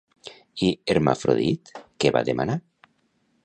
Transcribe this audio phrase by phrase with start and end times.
[0.67, 1.71] I Hermafrodit
[2.05, 2.57] què va demanar?